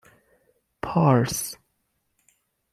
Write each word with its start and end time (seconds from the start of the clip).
پارس 0.81 1.57